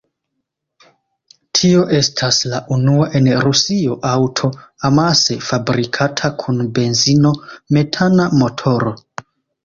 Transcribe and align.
Tio 1.57 1.81
estas 1.97 2.37
la 2.53 2.61
unua 2.75 3.03
en 3.19 3.27
Rusio 3.43 3.97
aŭto, 4.11 4.49
amase 4.89 5.37
fabrikata 5.49 6.31
kun 6.45 6.63
benzino-metana 6.79 8.27
motoro. 8.41 8.95